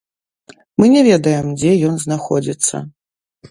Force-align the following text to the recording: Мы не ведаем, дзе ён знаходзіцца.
Мы 0.79 0.85
не 0.93 1.03
ведаем, 1.09 1.53
дзе 1.59 1.71
ён 1.91 1.95
знаходзіцца. 2.07 2.85